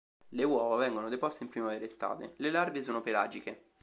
[0.31, 3.65] Le uova vengono deposte in primavera-estate, le larve sono pelagiche.